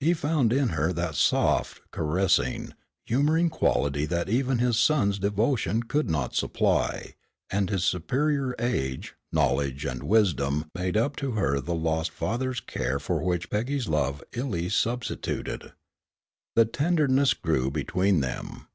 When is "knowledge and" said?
9.30-10.02